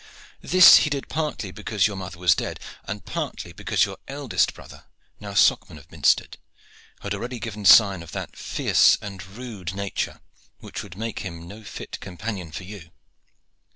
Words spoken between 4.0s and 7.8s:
elder brother, now Socman of Minstead, had already given